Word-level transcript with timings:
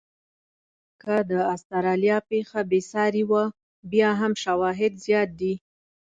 که 1.01 1.13
د 1.31 1.33
استرالیا 1.53 2.17
پېښه 2.29 2.59
بې 2.69 2.81
ساري 2.91 3.23
وه، 3.29 3.43
بیا 3.91 4.09
هم 4.19 4.33
شواهد 4.43 4.93
زیات 5.05 5.29
دي. 5.39 5.53